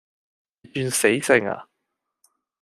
[0.61, 1.67] 你轉死性呀